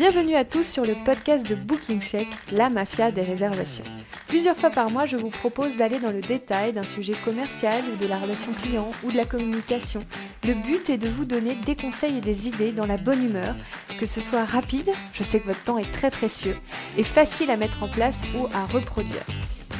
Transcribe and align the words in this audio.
Bienvenue 0.00 0.34
à 0.34 0.46
tous 0.46 0.62
sur 0.62 0.86
le 0.86 0.94
podcast 1.04 1.46
de 1.46 1.54
Booking 1.54 2.00
Check, 2.00 2.26
la 2.52 2.70
mafia 2.70 3.10
des 3.10 3.20
réservations. 3.20 3.84
Plusieurs 4.28 4.56
fois 4.56 4.70
par 4.70 4.90
mois, 4.90 5.04
je 5.04 5.18
vous 5.18 5.28
propose 5.28 5.76
d'aller 5.76 5.98
dans 5.98 6.10
le 6.10 6.22
détail 6.22 6.72
d'un 6.72 6.84
sujet 6.84 7.12
commercial 7.22 7.84
ou 7.92 7.98
de 7.98 8.06
la 8.06 8.16
relation 8.16 8.50
client 8.54 8.90
ou 9.04 9.12
de 9.12 9.18
la 9.18 9.26
communication. 9.26 10.06
Le 10.44 10.54
but 10.54 10.88
est 10.88 10.96
de 10.96 11.10
vous 11.10 11.26
donner 11.26 11.54
des 11.54 11.76
conseils 11.76 12.16
et 12.16 12.22
des 12.22 12.48
idées 12.48 12.72
dans 12.72 12.86
la 12.86 12.96
bonne 12.96 13.22
humeur, 13.22 13.54
que 13.98 14.06
ce 14.06 14.22
soit 14.22 14.46
rapide, 14.46 14.88
je 15.12 15.22
sais 15.22 15.38
que 15.38 15.48
votre 15.48 15.64
temps 15.64 15.76
est 15.76 15.92
très 15.92 16.10
précieux, 16.10 16.56
et 16.96 17.02
facile 17.02 17.50
à 17.50 17.58
mettre 17.58 17.82
en 17.82 17.88
place 17.90 18.22
ou 18.34 18.46
à 18.54 18.64
reproduire. 18.72 19.26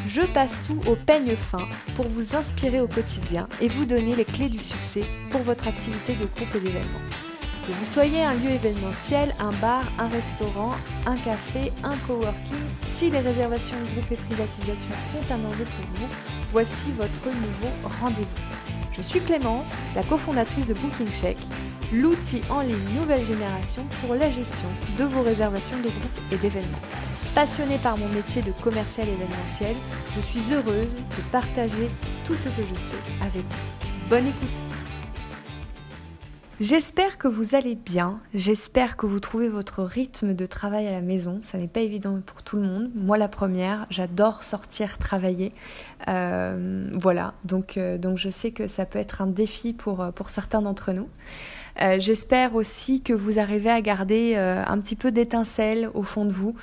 Je 0.07 0.21
passe 0.35 0.59
tout 0.67 0.83
au 0.87 0.97
peigne 0.97 1.35
fin 1.35 1.67
pour 1.97 2.07
vous 2.09 2.37
inspirer 2.37 2.83
au 2.83 2.89
quotidien 2.89 3.49
et 3.63 3.69
vous 3.69 3.87
donner 3.87 4.15
les 4.15 4.27
clés 4.27 4.51
du 4.51 4.61
succès 4.61 5.05
pour 5.31 5.41
votre 5.41 5.67
activité 5.67 6.13
de 6.13 6.27
groupe 6.27 6.55
et 6.57 6.61
d'événement. 6.61 7.30
Que 7.71 7.75
vous 7.77 7.87
soyez 7.87 8.25
un 8.25 8.35
lieu 8.35 8.51
événementiel, 8.51 9.33
un 9.39 9.53
bar, 9.61 9.85
un 9.97 10.09
restaurant, 10.09 10.73
un 11.07 11.17
café, 11.17 11.73
un 11.85 11.97
coworking, 11.99 12.57
si 12.81 13.11
les 13.11 13.21
réservations 13.21 13.77
de 13.79 13.93
groupe 13.93 14.11
et 14.11 14.17
privatisation 14.17 14.91
sont 14.99 15.33
un 15.33 15.39
enjeu 15.45 15.65
pour 15.65 15.87
vous, 15.95 16.09
voici 16.51 16.91
votre 16.91 17.27
nouveau 17.27 17.69
rendez-vous. 18.01 18.91
Je 18.91 19.03
suis 19.03 19.21
Clémence, 19.21 19.73
la 19.95 20.03
cofondatrice 20.03 20.67
de 20.67 20.75
Booking 20.75 21.13
Check, 21.13 21.37
l'outil 21.93 22.41
en 22.51 22.63
ligne 22.63 22.99
nouvelle 22.99 23.25
génération 23.25 23.87
pour 24.05 24.17
la 24.17 24.33
gestion 24.33 24.69
de 24.99 25.05
vos 25.05 25.23
réservations 25.23 25.79
de 25.79 25.91
groupe 25.91 26.33
et 26.33 26.39
d'événements. 26.39 26.83
Passionnée 27.37 27.79
par 27.79 27.97
mon 27.97 28.09
métier 28.09 28.43
de 28.43 28.51
commercial 28.51 29.07
événementiel, 29.07 29.77
je 30.17 30.21
suis 30.23 30.43
heureuse 30.53 30.93
de 30.93 31.23
partager 31.31 31.89
tout 32.25 32.35
ce 32.35 32.49
que 32.49 32.63
je 32.63 32.75
sais 32.75 33.25
avec 33.25 33.45
vous. 33.45 34.09
Bonne 34.09 34.27
écoute 34.27 34.70
J'espère 36.61 37.17
que 37.17 37.27
vous 37.27 37.55
allez 37.55 37.75
bien, 37.75 38.21
j'espère 38.35 38.99
que 38.99 39.07
vous 39.07 39.19
trouvez 39.19 39.49
votre 39.49 39.83
rythme 39.83 40.35
de 40.35 40.45
travail 40.45 40.87
à 40.87 40.91
la 40.91 41.01
maison, 41.01 41.41
ça 41.41 41.57
n'est 41.57 41.69
pas 41.69 41.81
évident 41.81 42.21
pour 42.21 42.43
tout 42.43 42.57
le 42.57 42.65
monde, 42.65 42.91
moi 42.95 43.17
la 43.17 43.29
première, 43.29 43.87
j'adore 43.89 44.43
sortir 44.43 44.99
travailler, 44.99 45.53
euh, 46.09 46.91
voilà, 46.93 47.33
donc, 47.45 47.79
euh, 47.79 47.97
donc 47.97 48.19
je 48.19 48.29
sais 48.29 48.51
que 48.51 48.67
ça 48.67 48.85
peut 48.85 48.99
être 48.99 49.23
un 49.23 49.27
défi 49.27 49.73
pour, 49.73 50.03
euh, 50.03 50.11
pour 50.11 50.29
certains 50.29 50.61
d'entre 50.61 50.93
nous. 50.93 51.09
j'espère 51.97 52.55
aussi 52.55 53.01
que 53.01 53.15
vous 53.15 53.39
arrivez 53.39 53.71
à 53.71 53.81
garder 53.81 54.37
un 54.37 54.79
petit 54.81 54.97
peu 54.97 55.11
d'étincelle 55.11 55.89
au 55.95 56.03
fond 56.03 56.27
de 56.27 56.31
vous 56.31 56.55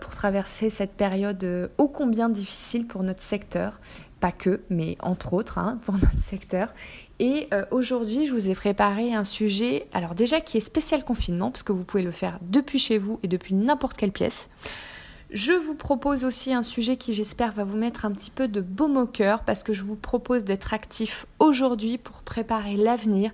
pour 0.00 0.10
traverser 0.10 0.68
cette 0.68 0.94
période 0.94 1.70
ô 1.78 1.86
combien 1.86 2.28
difficile 2.28 2.84
pour 2.88 3.04
notre 3.04 3.22
secteur 3.22 3.78
pas 4.24 4.32
que, 4.32 4.62
mais 4.70 4.96
entre 5.00 5.34
autres 5.34 5.58
hein, 5.58 5.78
pour 5.84 5.92
notre 6.02 6.18
secteur. 6.18 6.72
Et 7.18 7.46
euh, 7.52 7.66
aujourd'hui, 7.70 8.26
je 8.26 8.32
vous 8.32 8.48
ai 8.48 8.54
préparé 8.54 9.12
un 9.12 9.22
sujet, 9.22 9.86
alors 9.92 10.14
déjà 10.14 10.40
qui 10.40 10.56
est 10.56 10.60
spécial 10.60 11.04
confinement, 11.04 11.50
parce 11.50 11.62
que 11.62 11.72
vous 11.72 11.84
pouvez 11.84 12.02
le 12.02 12.10
faire 12.10 12.38
depuis 12.40 12.78
chez 12.78 12.96
vous 12.96 13.20
et 13.22 13.28
depuis 13.28 13.54
n'importe 13.54 13.98
quelle 13.98 14.12
pièce. 14.12 14.48
Je 15.30 15.52
vous 15.52 15.74
propose 15.74 16.24
aussi 16.24 16.54
un 16.54 16.62
sujet 16.62 16.96
qui 16.96 17.12
j'espère 17.12 17.52
va 17.52 17.64
vous 17.64 17.76
mettre 17.76 18.06
un 18.06 18.12
petit 18.12 18.30
peu 18.30 18.48
de 18.48 18.62
baume 18.62 18.96
au 18.96 19.06
cœur 19.06 19.42
parce 19.42 19.62
que 19.62 19.74
je 19.74 19.82
vous 19.82 19.96
propose 19.96 20.42
d'être 20.42 20.72
actif 20.72 21.26
aujourd'hui 21.38 21.98
pour 21.98 22.22
préparer 22.22 22.76
l'avenir 22.76 23.30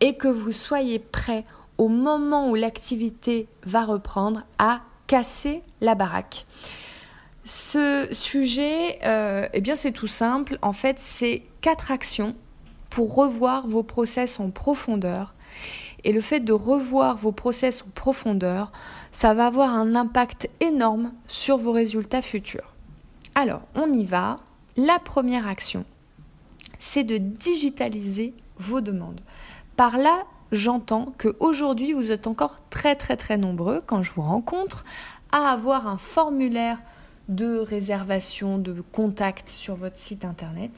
et 0.00 0.18
que 0.18 0.28
vous 0.28 0.52
soyez 0.52 0.98
prêts 0.98 1.44
au 1.78 1.88
moment 1.88 2.50
où 2.50 2.54
l'activité 2.54 3.48
va 3.64 3.86
reprendre 3.86 4.42
à 4.58 4.82
casser 5.06 5.62
la 5.80 5.94
baraque. 5.94 6.44
Ce 7.46 8.08
sujet, 8.10 8.98
euh, 9.04 9.48
eh 9.52 9.60
bien 9.60 9.76
c'est 9.76 9.92
tout 9.92 10.08
simple. 10.08 10.58
En 10.62 10.72
fait, 10.72 10.98
c'est 10.98 11.44
quatre 11.60 11.92
actions 11.92 12.34
pour 12.90 13.14
revoir 13.14 13.68
vos 13.68 13.84
process 13.84 14.40
en 14.40 14.50
profondeur. 14.50 15.32
Et 16.02 16.12
le 16.12 16.20
fait 16.20 16.40
de 16.40 16.52
revoir 16.52 17.16
vos 17.16 17.30
process 17.30 17.82
en 17.82 17.90
profondeur, 17.94 18.72
ça 19.12 19.32
va 19.32 19.46
avoir 19.46 19.72
un 19.72 19.94
impact 19.94 20.50
énorme 20.58 21.12
sur 21.28 21.56
vos 21.56 21.70
résultats 21.70 22.20
futurs. 22.20 22.74
Alors, 23.36 23.62
on 23.76 23.92
y 23.92 24.04
va. 24.04 24.40
La 24.76 24.98
première 24.98 25.46
action, 25.46 25.84
c'est 26.80 27.04
de 27.04 27.16
digitaliser 27.16 28.34
vos 28.58 28.80
demandes. 28.80 29.20
Par 29.76 29.98
là, 29.98 30.24
j'entends 30.50 31.14
qu'aujourd'hui, 31.16 31.92
vous 31.92 32.10
êtes 32.10 32.26
encore 32.26 32.56
très 32.70 32.96
très 32.96 33.16
très 33.16 33.36
nombreux, 33.36 33.80
quand 33.86 34.02
je 34.02 34.10
vous 34.10 34.22
rencontre, 34.22 34.84
à 35.30 35.50
avoir 35.52 35.86
un 35.86 35.96
formulaire 35.96 36.78
de 37.28 37.58
réservation, 37.58 38.58
de 38.58 38.82
contact 38.92 39.48
sur 39.48 39.74
votre 39.74 39.98
site 39.98 40.24
internet 40.24 40.70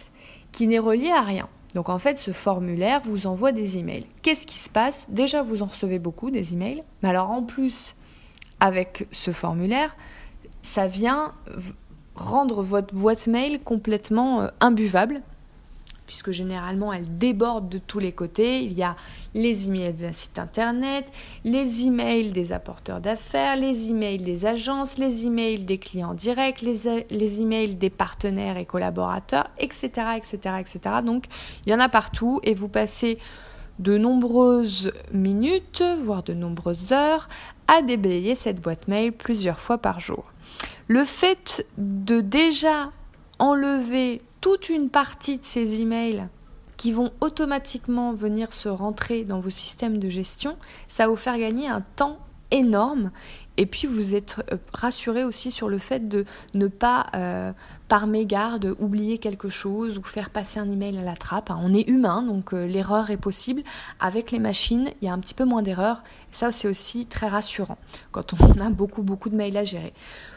qui 0.52 0.66
n'est 0.66 0.78
relié 0.78 1.10
à 1.10 1.22
rien. 1.22 1.48
Donc 1.74 1.88
en 1.88 1.98
fait, 1.98 2.18
ce 2.18 2.32
formulaire 2.32 3.02
vous 3.04 3.26
envoie 3.26 3.52
des 3.52 3.78
emails. 3.78 4.06
Qu'est-ce 4.22 4.46
qui 4.46 4.58
se 4.58 4.70
passe? 4.70 5.06
Déjà, 5.10 5.42
vous 5.42 5.62
en 5.62 5.66
recevez 5.66 5.98
beaucoup 5.98 6.30
des 6.30 6.54
emails, 6.54 6.82
mais 7.02 7.10
alors 7.10 7.30
en 7.30 7.42
plus, 7.42 7.96
avec 8.60 9.06
ce 9.10 9.30
formulaire, 9.30 9.94
ça 10.62 10.86
vient 10.86 11.34
rendre 12.14 12.62
votre 12.62 12.94
boîte 12.94 13.26
mail 13.26 13.60
complètement 13.60 14.40
euh, 14.40 14.48
imbuvable 14.60 15.22
puisque 16.08 16.30
généralement 16.30 16.92
elle 16.92 17.18
déborde 17.18 17.68
de 17.68 17.78
tous 17.78 17.98
les 17.98 18.12
côtés. 18.12 18.62
Il 18.62 18.72
y 18.72 18.82
a 18.82 18.96
les 19.34 19.68
emails 19.68 19.92
d'un 19.92 20.12
site 20.12 20.38
internet, 20.38 21.06
les 21.44 21.84
emails 21.84 22.32
des 22.32 22.52
apporteurs 22.52 23.00
d'affaires, 23.00 23.56
les 23.56 23.90
emails 23.90 24.18
des 24.18 24.46
agences, 24.46 24.96
les 24.96 25.26
emails 25.26 25.60
des 25.60 25.76
clients 25.76 26.14
directs, 26.14 26.62
les, 26.62 27.40
emails 27.40 27.76
des 27.76 27.90
partenaires 27.90 28.56
et 28.56 28.64
collaborateurs, 28.64 29.50
etc., 29.58 29.88
etc., 30.16 30.56
etc. 30.58 30.80
Donc 31.04 31.26
il 31.66 31.70
y 31.70 31.74
en 31.74 31.80
a 31.80 31.90
partout 31.90 32.40
et 32.42 32.54
vous 32.54 32.68
passez 32.68 33.18
de 33.78 33.98
nombreuses 33.98 34.92
minutes, 35.12 35.84
voire 36.02 36.22
de 36.22 36.32
nombreuses 36.32 36.92
heures, 36.92 37.28
à 37.68 37.82
déblayer 37.82 38.34
cette 38.34 38.62
boîte 38.62 38.88
mail 38.88 39.12
plusieurs 39.12 39.60
fois 39.60 39.76
par 39.76 40.00
jour. 40.00 40.24
Le 40.88 41.04
fait 41.04 41.66
de 41.76 42.22
déjà 42.22 42.90
enlever 43.38 44.22
toute 44.40 44.68
une 44.68 44.90
partie 44.90 45.38
de 45.38 45.44
ces 45.44 45.80
emails 45.80 46.28
qui 46.76 46.92
vont 46.92 47.12
automatiquement 47.20 48.12
venir 48.12 48.52
se 48.52 48.68
rentrer 48.68 49.24
dans 49.24 49.40
vos 49.40 49.50
systèmes 49.50 49.98
de 49.98 50.08
gestion, 50.08 50.56
ça 50.86 51.04
va 51.04 51.10
vous 51.10 51.16
faire 51.16 51.38
gagner 51.38 51.68
un 51.68 51.82
temps 51.96 52.18
énorme. 52.50 53.10
Et 53.58 53.66
puis 53.66 53.88
vous 53.88 54.14
êtes 54.14 54.36
euh, 54.52 54.56
rassuré 54.72 55.24
aussi 55.24 55.50
sur 55.50 55.68
le 55.68 55.78
fait 55.78 56.08
de 56.08 56.24
ne 56.54 56.68
pas, 56.68 57.08
euh, 57.14 57.52
par 57.88 58.06
mégarde, 58.06 58.76
oublier 58.78 59.18
quelque 59.18 59.48
chose 59.48 59.98
ou 59.98 60.02
faire 60.04 60.30
passer 60.30 60.60
un 60.60 60.70
email 60.70 60.96
à 60.96 61.02
la 61.02 61.16
trappe. 61.16 61.50
On 61.50 61.74
est 61.74 61.88
humain, 61.88 62.22
donc 62.22 62.54
euh, 62.54 62.66
l'erreur 62.66 63.10
est 63.10 63.16
possible. 63.16 63.62
Avec 63.98 64.30
les 64.30 64.38
machines, 64.38 64.90
il 65.02 65.06
y 65.06 65.10
a 65.10 65.12
un 65.12 65.18
petit 65.18 65.34
peu 65.34 65.44
moins 65.44 65.62
d'erreurs. 65.62 66.04
Ça, 66.30 66.52
c'est 66.52 66.68
aussi 66.68 67.06
très 67.06 67.26
rassurant 67.26 67.78
quand 68.12 68.32
on 68.40 68.60
a 68.60 68.70
beaucoup, 68.70 69.02
beaucoup 69.02 69.28
de 69.28 69.34
mails 69.34 69.56
à 69.56 69.64
gérer. 69.64 69.92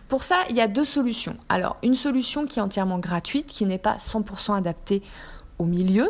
Pour 0.08 0.24
ça, 0.24 0.38
il 0.50 0.56
y 0.56 0.62
a 0.62 0.68
deux 0.68 0.84
solutions. 0.84 1.38
Alors, 1.48 1.78
une 1.84 1.96
solution 1.96 2.46
qui 2.46 2.58
est 2.58 2.64
entièrement 2.64 2.98
gratuite, 2.98 3.46
qui 3.46 3.68
n'est 3.68 3.78
pas 3.78 3.98
100% 3.98 4.58
adaptée 4.58 5.04
au 5.60 5.66
milieu, 5.66 6.10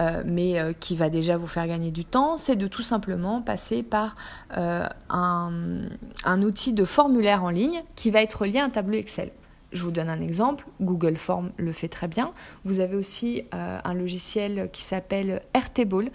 euh, 0.00 0.22
mais 0.24 0.58
euh, 0.58 0.72
qui 0.72 0.94
va 0.94 1.10
déjà 1.10 1.36
vous 1.36 1.46
faire 1.46 1.66
gagner 1.66 1.90
du 1.90 2.04
temps, 2.04 2.36
c'est 2.36 2.56
de 2.56 2.66
tout 2.66 2.82
simplement 2.82 3.42
passer 3.42 3.82
par 3.82 4.14
euh, 4.56 4.86
un, 5.10 6.42
outil 6.42 6.72
de 6.72 6.84
formulaire 6.84 7.42
en 7.42 7.50
ligne 7.50 7.82
qui 7.96 8.10
va 8.10 8.22
être 8.22 8.46
lié 8.46 8.58
à 8.58 8.64
un 8.64 8.70
tableau 8.70 8.98
Excel. 8.98 9.30
Je 9.72 9.82
vous 9.82 9.90
donne 9.90 10.08
un 10.08 10.20
exemple, 10.20 10.66
Google 10.80 11.16
Form 11.16 11.50
le 11.58 11.72
fait 11.72 11.88
très 11.88 12.08
bien. 12.08 12.32
Vous 12.64 12.80
avez 12.80 12.96
aussi 12.96 13.42
un 13.52 13.92
logiciel 13.92 14.70
qui 14.72 14.80
s'appelle 14.80 15.42
RTBall 15.54 16.10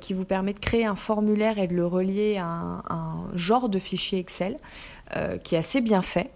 qui 0.00 0.12
vous 0.12 0.26
permet 0.26 0.52
de 0.52 0.58
créer 0.58 0.84
un 0.84 0.96
formulaire 0.96 1.58
et 1.58 1.66
de 1.66 1.74
le 1.74 1.86
relier 1.86 2.36
à 2.36 2.44
un 2.46 3.24
genre 3.34 3.70
de 3.70 3.78
fichier 3.78 4.18
Excel 4.18 4.58
qui 5.42 5.54
est 5.54 5.58
assez 5.58 5.80
bien 5.80 6.02
fait 6.02 6.30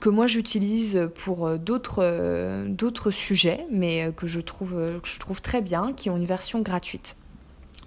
que 0.00 0.08
moi 0.08 0.26
j'utilise 0.26 1.10
pour 1.14 1.46
euh, 1.46 1.56
d'autres 1.56 2.00
euh, 2.02 2.66
d'autres 2.68 3.10
sujets, 3.10 3.66
mais 3.70 4.04
euh, 4.04 4.12
que 4.12 4.26
je, 4.26 4.40
trouve, 4.40 4.74
que 5.02 5.08
je 5.08 5.18
trouve 5.18 5.40
très 5.40 5.60
bien, 5.60 5.92
qui 5.92 6.10
ont 6.10 6.16
une 6.16 6.24
version 6.24 6.60
gratuite. 6.60 7.16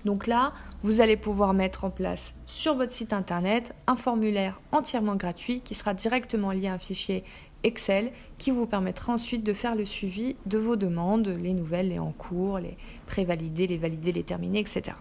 Donc 0.03 0.25
là, 0.25 0.53
vous 0.83 0.99
allez 0.99 1.15
pouvoir 1.15 1.53
mettre 1.53 1.83
en 1.83 1.91
place 1.91 2.33
sur 2.47 2.75
votre 2.75 2.91
site 2.91 3.13
internet 3.13 3.75
un 3.85 3.95
formulaire 3.95 4.59
entièrement 4.71 5.15
gratuit 5.15 5.61
qui 5.61 5.75
sera 5.75 5.93
directement 5.93 6.51
lié 6.51 6.67
à 6.67 6.73
un 6.73 6.79
fichier 6.79 7.23
Excel 7.63 8.11
qui 8.39 8.49
vous 8.49 8.65
permettra 8.65 9.13
ensuite 9.13 9.43
de 9.43 9.53
faire 9.53 9.75
le 9.75 9.85
suivi 9.85 10.35
de 10.47 10.57
vos 10.57 10.75
demandes, 10.75 11.27
les 11.27 11.53
nouvelles, 11.53 11.89
les 11.89 11.99
en 11.99 12.11
cours, 12.11 12.57
les 12.57 12.75
prévalider, 13.05 13.67
les 13.67 13.77
valider, 13.77 14.11
les 14.11 14.23
terminer, 14.23 14.59
etc. 14.59 14.95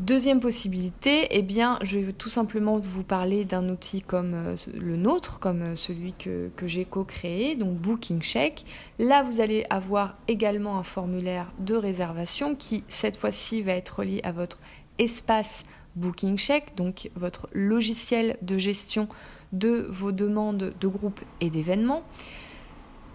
Deuxième 0.00 0.40
possibilité, 0.40 1.28
eh 1.30 1.42
bien, 1.42 1.78
je 1.82 2.00
vais 2.00 2.12
tout 2.12 2.28
simplement 2.28 2.78
vous 2.78 3.04
parler 3.04 3.44
d'un 3.44 3.68
outil 3.68 4.02
comme 4.02 4.34
euh, 4.34 4.56
le 4.76 4.96
nôtre, 4.96 5.38
comme 5.38 5.62
euh, 5.62 5.76
celui 5.76 6.14
que, 6.14 6.50
j'ai 6.64 6.84
co-créé, 6.84 7.54
donc 7.54 7.76
Booking 7.76 8.20
Check. 8.20 8.64
Là, 8.98 9.22
vous 9.22 9.40
allez 9.40 9.64
avoir 9.70 10.16
également 10.26 10.78
un 10.78 10.82
formulaire 10.82 11.52
de 11.60 11.76
réservation 11.76 12.56
qui, 12.56 12.82
cette 12.88 13.16
fois-ci, 13.16 13.62
va 13.62 13.70
être 13.74 14.02
lié 14.02 14.20
à 14.24 14.32
votre 14.32 14.58
espace 14.98 15.62
Booking 15.94 16.38
Check, 16.38 16.74
donc 16.74 17.08
votre 17.14 17.48
logiciel 17.52 18.36
de 18.42 18.58
gestion 18.58 19.08
de 19.52 19.86
vos 19.88 20.10
demandes 20.10 20.74
de 20.78 20.88
groupe 20.88 21.20
et 21.40 21.50
d'événements. 21.50 22.02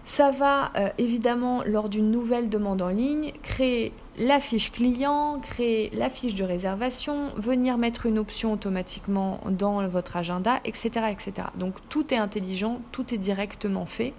Ça 0.02 0.30
va 0.30 0.72
euh, 0.76 0.88
évidemment, 0.96 1.62
lors 1.64 1.90
d'une 1.90 2.10
nouvelle 2.10 2.48
demande 2.48 2.80
en 2.80 2.88
ligne, 2.88 3.32
créer 3.42 3.92
la 4.20 4.38
fiche 4.38 4.70
client, 4.70 5.40
créer 5.40 5.88
la 5.94 6.10
fiche 6.10 6.34
de 6.34 6.44
réservation, 6.44 7.30
venir 7.36 7.78
mettre 7.78 8.04
une 8.04 8.18
option 8.18 8.52
automatiquement 8.52 9.40
dans 9.48 9.88
votre 9.88 10.14
agenda, 10.14 10.60
etc. 10.66 11.06
etc. 11.10 11.48
Donc 11.56 11.76
tout 11.88 12.12
est 12.12 12.18
intelligent, 12.18 12.82
tout 12.92 13.14
est 13.14 13.18
directement 13.18 13.86
fait. 13.86 14.12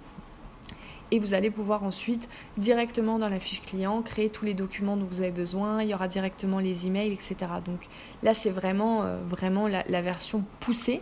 Et 1.12 1.20
vous 1.20 1.34
allez 1.34 1.50
pouvoir 1.50 1.84
ensuite 1.84 2.28
directement 2.56 3.20
dans 3.20 3.28
la 3.28 3.38
fiche 3.38 3.62
client 3.62 4.02
créer 4.02 4.28
tous 4.28 4.44
les 4.44 4.54
documents 4.54 4.96
dont 4.96 5.04
vous 5.04 5.20
avez 5.20 5.30
besoin. 5.30 5.82
Il 5.82 5.88
y 5.88 5.94
aura 5.94 6.08
directement 6.08 6.58
les 6.58 6.88
emails, 6.88 7.12
etc. 7.12 7.36
Donc 7.64 7.86
là, 8.24 8.34
c'est 8.34 8.50
vraiment, 8.50 9.02
euh, 9.02 9.18
vraiment 9.28 9.68
la, 9.68 10.02
version 10.02 10.42
poussée 10.58 11.00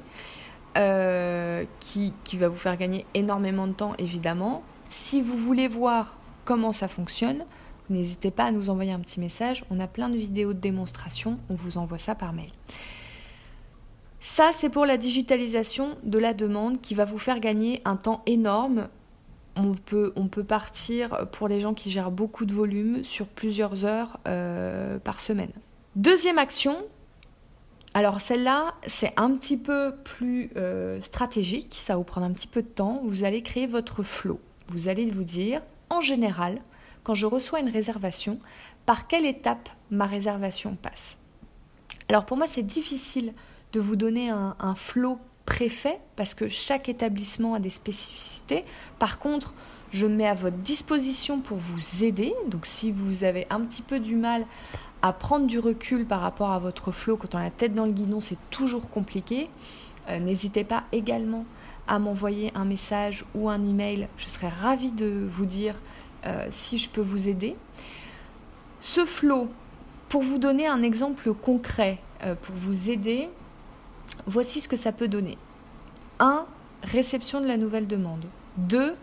euh, 0.77 1.65
qui, 1.79 2.13
qui 2.25 2.37
va 2.37 2.49
vous 2.49 2.57
faire 2.57 2.77
gagner 2.77 3.07
énormément 3.15 3.67
de 3.67 3.73
temps, 3.73 3.95
évidemment. 3.97 4.63
Si 4.91 5.23
vous 5.23 5.37
voulez 5.37 5.69
voir 5.69 6.19
comment 6.45 6.73
ça 6.73 6.89
fonctionne, 6.89 7.47
n'hésitez 7.91 8.31
pas 8.31 8.45
à 8.45 8.53
nous 8.53 8.71
envoyer 8.71 8.93
un 8.93 9.01
petit 9.01 9.21
message. 9.21 9.65
On 9.71 9.81
a 9.81 9.87
plein 9.87 10.09
de 10.09 10.17
vidéos 10.17 10.53
de 10.53 10.59
démonstration, 10.59 11.39
on 11.49 11.55
vous 11.55 11.79
envoie 11.79 11.99
ça 11.99 12.15
par 12.15 12.33
mail. 12.33 12.51
Ça, 14.21 14.51
c'est 14.53 14.69
pour 14.69 14.85
la 14.85 14.99
digitalisation 14.99 15.97
de 16.03 16.19
la 16.19 16.35
demande 16.35 16.81
qui 16.81 16.95
va 16.95 17.05
vous 17.05 17.19
faire 17.19 17.41
gagner 17.41 17.81
un 17.85 17.97
temps 17.97 18.23
énorme. 18.27 18.89
On 19.57 19.73
peut, 19.73 20.13
on 20.15 20.29
peut 20.29 20.45
partir 20.45 21.27
pour 21.33 21.49
les 21.49 21.61
gens 21.61 21.75
qui 21.75 21.91
gèrent 21.91 22.11
beaucoup 22.11 22.45
de 22.45 22.53
volume 22.53 23.03
sur 23.03 23.27
plusieurs 23.27 23.85
heures 23.85 24.19
euh, 24.29 24.99
par 24.99 25.21
semaine. 25.21 25.53
Deuxième 25.97 26.39
action, 26.39 26.77
alors 27.95 28.21
celle-là, 28.21 28.75
c'est 28.87 29.13
un 29.17 29.35
petit 29.35 29.57
peu 29.57 29.95
plus 30.05 30.51
euh, 30.57 31.01
stratégique, 31.01 31.75
ça 31.75 31.95
va 31.95 31.97
vous 31.97 32.05
prendre 32.05 32.27
un 32.27 32.33
petit 32.33 32.47
peu 32.47 32.63
de 32.63 32.69
temps. 32.69 33.03
Vous 33.05 33.25
allez 33.25 33.43
créer 33.43 33.67
votre 33.67 34.03
flow. 34.03 34.39
Vous 34.69 34.89
allez 34.89 35.07
vous 35.07 35.25
dire, 35.25 35.63
en 35.89 36.01
général, 36.01 36.61
quand 37.05 37.15
je 37.15 37.27
reçois 37.27 37.61
une 37.61 37.69
réservation, 37.69 38.39
par 38.87 39.07
quelle 39.07 39.27
étape 39.27 39.69
ma 39.91 40.07
réservation 40.07 40.77
passe. 40.81 41.17
Alors 42.09 42.25
pour 42.25 42.37
moi, 42.37 42.47
c'est 42.47 42.63
difficile 42.63 43.33
de 43.73 43.81
vous 43.81 43.97
donner 43.97 44.31
un, 44.31 44.75
flot 44.75 45.19
préfet 45.47 46.01
parce 46.17 46.35
que 46.35 46.49
chaque 46.49 46.89
établissement 46.89 47.55
a 47.55 47.61
des 47.61 47.71
spécificités. 47.71 48.65
Par 48.99 49.19
contre, 49.19 49.55
je 49.93 50.07
mets 50.07 50.27
à 50.27 50.35
votre 50.35 50.57
disposition 50.57 51.41
pour 51.41 51.59
vous 51.59 52.05
aider. 52.05 52.35
Donc 52.49 52.67
si 52.67 52.91
vous 52.91 53.25
avez 53.25 53.47
un 53.51 53.61
petit 53.61 53.83
peu 53.83 54.01
du 54.01 54.17
mal 54.17 54.45
à 55.03 55.13
prendre 55.13 55.47
du 55.47 55.59
recul 55.59 56.07
par 56.07 56.21
rapport 56.21 56.51
à 56.51 56.59
votre 56.59 56.93
flot 56.93 57.17
quand 57.17 57.35
on 57.35 57.39
a 57.39 57.45
la 57.45 57.51
tête 57.51 57.75
dans 57.75 57.87
le 57.87 57.93
guidon, 57.93 58.21
c'est 58.21 58.39
toujours 58.51 58.91
compliqué. 58.91 59.49
Euh, 60.09 60.19
n'hésitez 60.19 60.65
pas 60.65 60.85
également 60.93 61.45
à 61.87 61.99
m'envoyer 61.99 62.53
un 62.55 62.65
message 62.65 63.25
ou 63.35 63.49
un 63.49 63.63
email. 63.63 64.09
Je 64.17 64.29
serais 64.29 64.49
ravie 64.49 64.93
de 64.93 65.27
vous 65.29 65.47
dire 65.47 65.75
euh, 66.25 66.47
si 66.51 66.79
je 66.79 66.89
peux 66.89 67.01
vous 67.01 67.29
aider. 67.29 67.57
Ce 68.81 69.05
flot, 69.05 69.49
pour 70.09 70.23
vous 70.23 70.39
donner 70.39 70.67
un 70.67 70.83
exemple 70.83 71.33
concret, 71.35 71.99
euh, 72.25 72.35
pour 72.35 72.55
vous 72.55 72.91
aider, 72.91 73.29
voici 74.27 74.61
ce 74.61 74.69
que 74.69 74.77
ça 74.77 74.93
peut 74.93 75.09
donner. 75.09 75.39
1. 76.19 76.45
Réception 76.83 77.41
de 77.41 77.47
la 77.47 77.57
nouvelle 77.57 77.87
demande. 77.87 78.25
2. 78.59 78.95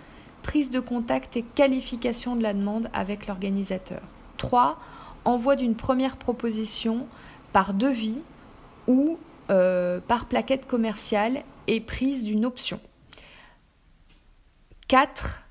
Prise 0.43 0.69
de 0.69 0.79
contact 0.79 1.37
et 1.37 1.43
qualification 1.43 2.35
de 2.35 2.43
la 2.43 2.53
demande 2.53 2.89
avec 2.93 3.27
l'organisateur. 3.27 4.01
3. 4.37 4.79
Envoi 5.25 5.55
d'une 5.55 5.75
première 5.75 6.17
proposition 6.17 7.07
par 7.53 7.73
devis 7.73 8.21
ou 8.87 9.17
euh, 9.49 9.99
par 9.99 10.25
plaquette 10.25 10.67
commerciale 10.67 11.43
et 11.67 11.79
prise 11.81 12.23
d'une 12.23 12.45
option. 12.45 12.79
4 14.87 15.46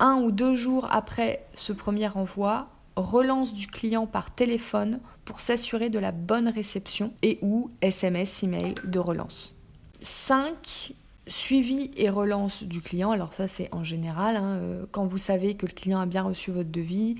un 0.00 0.16
ou 0.16 0.30
deux 0.30 0.54
jours 0.54 0.88
après 0.90 1.44
ce 1.54 1.72
premier 1.72 2.08
envoi, 2.08 2.68
relance 2.96 3.54
du 3.54 3.66
client 3.66 4.06
par 4.06 4.30
téléphone 4.30 5.00
pour 5.24 5.40
s'assurer 5.40 5.90
de 5.90 5.98
la 5.98 6.12
bonne 6.12 6.48
réception 6.48 7.12
et 7.22 7.38
ou 7.42 7.70
SMS, 7.80 8.42
email 8.42 8.74
de 8.84 8.98
relance. 8.98 9.54
5. 10.02 10.92
Suivi 11.26 11.90
et 11.96 12.08
relance 12.08 12.62
du 12.62 12.80
client. 12.80 13.10
Alors 13.10 13.34
ça 13.34 13.46
c'est 13.46 13.68
en 13.72 13.84
général, 13.84 14.36
hein, 14.36 14.56
euh, 14.56 14.86
quand 14.90 15.06
vous 15.06 15.18
savez 15.18 15.54
que 15.54 15.66
le 15.66 15.72
client 15.72 16.00
a 16.00 16.06
bien 16.06 16.22
reçu 16.22 16.50
votre 16.50 16.70
devis, 16.70 17.16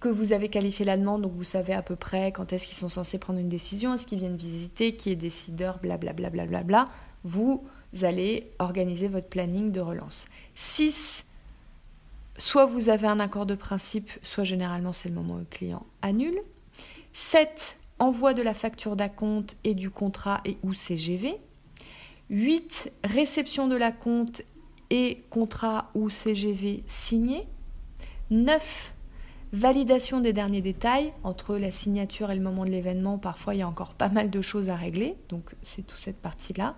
que 0.00 0.08
vous 0.08 0.32
avez 0.32 0.48
qualifié 0.48 0.86
la 0.86 0.96
demande, 0.96 1.20
donc 1.20 1.32
vous 1.34 1.44
savez 1.44 1.74
à 1.74 1.82
peu 1.82 1.94
près 1.94 2.32
quand 2.32 2.54
est-ce 2.54 2.66
qu'ils 2.66 2.78
sont 2.78 2.88
censés 2.88 3.18
prendre 3.18 3.38
une 3.38 3.50
décision, 3.50 3.92
est-ce 3.92 4.06
qu'ils 4.06 4.18
viennent 4.18 4.36
visiter, 4.36 4.96
qui 4.96 5.10
est 5.10 5.16
décideur, 5.16 5.78
blablabla, 5.78 6.30
bla, 6.30 6.46
bla, 6.46 6.62
bla, 6.62 6.88
vous 7.22 7.62
allez 8.00 8.50
organiser 8.58 9.08
votre 9.08 9.28
planning 9.28 9.72
de 9.72 9.80
relance. 9.80 10.26
6 10.54 11.26
soit 12.40 12.66
vous 12.66 12.88
avez 12.88 13.06
un 13.06 13.20
accord 13.20 13.46
de 13.46 13.54
principe, 13.54 14.10
soit 14.22 14.44
généralement 14.44 14.92
c'est 14.92 15.08
le 15.08 15.14
moment 15.14 15.34
où 15.34 15.38
le 15.38 15.44
client 15.44 15.84
annule. 16.02 16.40
7. 17.12 17.78
Envoi 17.98 18.34
de 18.34 18.42
la 18.42 18.54
facture 18.54 18.96
d'acompte 18.96 19.56
et 19.62 19.74
du 19.74 19.90
contrat 19.90 20.40
et 20.44 20.56
ou 20.62 20.72
CGV. 20.72 21.36
8. 22.30 22.92
Réception 23.04 23.68
de 23.68 23.76
la 23.76 23.92
compte 23.92 24.42
et 24.88 25.22
contrat 25.28 25.90
ou 25.94 26.08
CGV 26.08 26.82
signé. 26.86 27.46
9. 28.30 28.94
Validation 29.52 30.20
des 30.20 30.32
derniers 30.32 30.62
détails. 30.62 31.12
Entre 31.24 31.56
la 31.56 31.70
signature 31.70 32.30
et 32.30 32.36
le 32.36 32.42
moment 32.42 32.64
de 32.64 32.70
l'événement, 32.70 33.18
parfois 33.18 33.54
il 33.54 33.58
y 33.58 33.62
a 33.62 33.68
encore 33.68 33.94
pas 33.94 34.08
mal 34.08 34.30
de 34.30 34.40
choses 34.40 34.68
à 34.68 34.76
régler. 34.76 35.16
Donc 35.28 35.54
c'est 35.60 35.86
toute 35.86 35.98
cette 35.98 36.20
partie-là. 36.20 36.76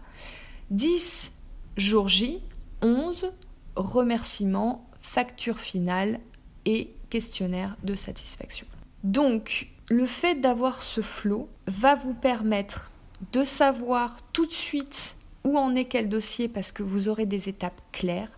10. 0.71 1.31
Jour 1.77 2.09
J. 2.09 2.41
11. 2.81 3.33
Remerciement 3.77 4.89
facture 5.03 5.59
finale 5.59 6.21
et 6.65 6.95
questionnaire 7.11 7.77
de 7.83 7.95
satisfaction. 7.95 8.67
Donc, 9.05 9.69
le 9.91 10.07
fait 10.07 10.37
d'avoir 10.37 10.83
ce 10.83 11.03
flot 11.03 11.49
va 11.67 11.95
vous 11.95 12.15
permettre 12.15 12.91
de 13.33 13.45
savoir 13.45 14.17
tout 14.33 14.47
de 14.47 14.53
suite 14.53 15.17
où 15.45 15.59
en 15.59 15.75
est 15.75 15.85
quel 15.85 16.09
dossier 16.09 16.49
parce 16.49 16.73
que 16.73 16.83
vous 16.83 17.09
aurez 17.09 17.27
des 17.27 17.49
étapes 17.49 17.81
claires. 17.93 18.31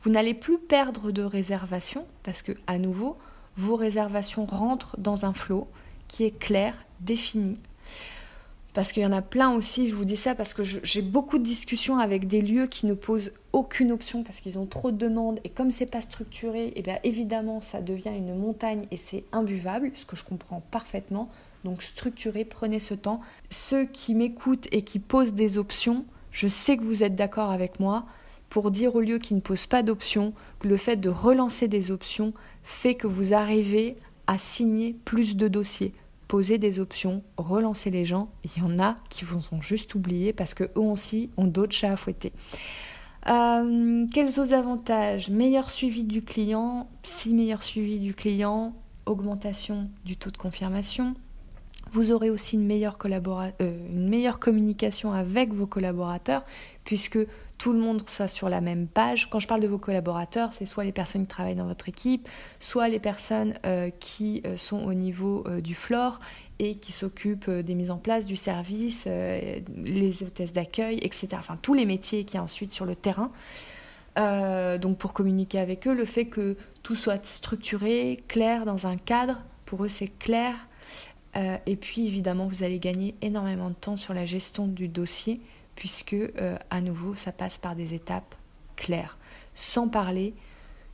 Vous 0.00 0.10
n'allez 0.10 0.34
plus 0.34 0.58
perdre 0.58 1.12
de 1.12 1.22
réservation 1.22 2.06
parce 2.22 2.42
que, 2.42 2.52
à 2.66 2.78
nouveau, 2.78 3.18
vos 3.56 3.76
réservations 3.76 4.46
rentrent 4.46 4.96
dans 4.98 5.26
un 5.26 5.32
flot 5.32 5.68
qui 6.08 6.24
est 6.24 6.38
clair, 6.38 6.74
défini, 7.00 7.58
parce 8.74 8.92
qu'il 8.92 9.02
y 9.02 9.06
en 9.06 9.12
a 9.12 9.20
plein 9.20 9.54
aussi, 9.54 9.88
je 9.88 9.94
vous 9.94 10.06
dis 10.06 10.16
ça 10.16 10.34
parce 10.34 10.54
que 10.54 10.62
j'ai 10.62 11.02
beaucoup 11.02 11.38
de 11.38 11.42
discussions 11.42 11.98
avec 11.98 12.26
des 12.26 12.40
lieux 12.40 12.66
qui 12.66 12.86
ne 12.86 12.94
posent 12.94 13.32
aucune 13.52 13.92
option 13.92 14.22
parce 14.22 14.40
qu'ils 14.40 14.58
ont 14.58 14.64
trop 14.64 14.90
de 14.90 14.96
demandes 14.96 15.40
et 15.44 15.50
comme 15.50 15.70
c'est 15.70 15.90
pas 15.90 16.00
structuré, 16.00 16.68
et 16.68 16.72
eh 16.76 16.82
bien 16.82 16.98
évidemment 17.04 17.60
ça 17.60 17.82
devient 17.82 18.12
une 18.16 18.34
montagne 18.34 18.86
et 18.90 18.96
c'est 18.96 19.24
imbuvable, 19.32 19.90
ce 19.94 20.06
que 20.06 20.16
je 20.16 20.24
comprends 20.24 20.62
parfaitement. 20.70 21.28
Donc 21.64 21.82
structuré, 21.82 22.44
prenez 22.44 22.78
ce 22.78 22.94
temps. 22.94 23.20
Ceux 23.50 23.84
qui 23.84 24.14
m'écoutent 24.14 24.68
et 24.72 24.82
qui 24.82 24.98
posent 24.98 25.34
des 25.34 25.58
options, 25.58 26.06
je 26.30 26.48
sais 26.48 26.78
que 26.78 26.82
vous 26.82 27.02
êtes 27.02 27.14
d'accord 27.14 27.50
avec 27.50 27.78
moi 27.78 28.06
pour 28.48 28.70
dire 28.70 28.96
aux 28.96 29.00
lieux 29.00 29.18
qui 29.18 29.34
ne 29.34 29.40
posent 29.40 29.66
pas 29.66 29.82
d'options 29.82 30.32
que 30.58 30.68
le 30.68 30.78
fait 30.78 30.96
de 30.96 31.10
relancer 31.10 31.68
des 31.68 31.90
options 31.90 32.32
fait 32.62 32.94
que 32.94 33.06
vous 33.06 33.34
arrivez 33.34 33.96
à 34.26 34.38
signer 34.38 34.96
plus 35.04 35.36
de 35.36 35.48
dossiers 35.48 35.92
poser 36.32 36.56
des 36.56 36.80
options, 36.80 37.22
relancer 37.36 37.90
les 37.90 38.06
gens. 38.06 38.30
Il 38.42 38.62
y 38.62 38.64
en 38.64 38.78
a 38.78 38.96
qui 39.10 39.26
vous 39.26 39.42
ont 39.52 39.60
juste 39.60 39.94
oublié 39.94 40.32
parce 40.32 40.54
que 40.54 40.64
eux 40.64 40.70
aussi 40.80 41.28
ont 41.36 41.44
d'autres 41.44 41.74
chats 41.74 41.92
à 41.92 41.96
fouetter. 41.98 42.32
Euh, 43.28 44.06
quels 44.14 44.40
autres 44.40 44.54
avantages? 44.54 45.28
Meilleur 45.28 45.68
suivi 45.68 46.04
du 46.04 46.22
client, 46.22 46.88
si 47.02 47.34
meilleur 47.34 47.62
suivi 47.62 47.98
du 47.98 48.14
client, 48.14 48.74
augmentation 49.04 49.90
du 50.06 50.16
taux 50.16 50.30
de 50.30 50.38
confirmation. 50.38 51.12
Vous 51.92 52.10
aurez 52.10 52.30
aussi 52.30 52.56
une 52.56 52.64
meilleure, 52.64 52.96
euh, 53.04 53.50
une 53.60 54.08
meilleure 54.08 54.38
communication 54.38 55.12
avec 55.12 55.52
vos 55.52 55.66
collaborateurs 55.66 56.42
puisque 56.84 57.18
tout 57.58 57.72
le 57.74 57.78
monde 57.78 58.08
sera 58.08 58.28
sur 58.28 58.48
la 58.48 58.62
même 58.62 58.86
page. 58.86 59.28
Quand 59.28 59.38
je 59.38 59.46
parle 59.46 59.60
de 59.60 59.68
vos 59.68 59.78
collaborateurs, 59.78 60.54
c'est 60.54 60.64
soit 60.64 60.84
les 60.84 60.92
personnes 60.92 61.22
qui 61.22 61.28
travaillent 61.28 61.54
dans 61.54 61.66
votre 61.66 61.90
équipe, 61.90 62.26
soit 62.60 62.88
les 62.88 62.98
personnes 62.98 63.54
euh, 63.66 63.90
qui 64.00 64.42
euh, 64.46 64.56
sont 64.56 64.82
au 64.82 64.94
niveau 64.94 65.44
du 65.62 65.74
floor 65.74 66.18
et 66.58 66.76
qui 66.76 66.92
s'occupent 66.92 67.50
des 67.50 67.74
mises 67.74 67.90
en 67.90 67.98
place 67.98 68.24
du 68.24 68.36
service, 68.36 69.06
les 69.06 70.22
hôtesses 70.22 70.52
d'accueil, 70.52 70.98
etc. 71.02 71.28
Enfin, 71.32 71.58
tous 71.60 71.74
les 71.74 71.84
métiers 71.84 72.24
qui 72.24 72.36
y 72.36 72.40
ensuite 72.40 72.72
sur 72.72 72.86
le 72.86 72.94
terrain. 72.94 73.32
donc 74.16 74.96
pour 74.96 75.12
communiquer 75.12 75.58
avec 75.58 75.88
eux, 75.88 75.94
le 75.94 76.04
fait 76.04 76.26
que 76.26 76.56
tout 76.82 76.94
soit 76.94 77.24
structuré, 77.26 78.18
clair, 78.28 78.64
dans 78.64 78.86
un 78.86 78.96
cadre, 78.96 79.38
pour 79.66 79.84
eux 79.84 79.88
c'est 79.88 80.12
clair. 80.18 80.54
Et 81.34 81.76
puis 81.76 82.06
évidemment, 82.06 82.46
vous 82.46 82.62
allez 82.62 82.78
gagner 82.78 83.14
énormément 83.22 83.70
de 83.70 83.74
temps 83.74 83.96
sur 83.96 84.12
la 84.14 84.26
gestion 84.26 84.66
du 84.66 84.88
dossier 84.88 85.40
puisque 85.76 86.14
euh, 86.14 86.56
à 86.70 86.80
nouveau 86.80 87.14
ça 87.14 87.32
passe 87.32 87.58
par 87.58 87.74
des 87.74 87.94
étapes 87.94 88.34
claires, 88.76 89.18
sans 89.54 89.88
parler 89.88 90.34